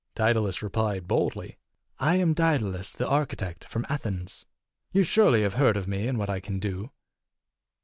Daedalus 0.15 0.63
replied 0.63 1.07
boldly," 1.07 1.59
I 1.99 2.15
am 2.15 2.33
Daedalus, 2.33 2.89
the 2.89 3.07
architect, 3.07 3.65
from 3.65 3.85
Athens. 3.87 4.47
You 4.91 5.03
surely 5.03 5.43
have 5.43 5.53
heard 5.53 5.77
of 5.77 5.87
me 5.87 6.07
and 6.07 6.17
what 6.17 6.27
I 6.27 6.39
can 6.39 6.57
do." 6.57 6.89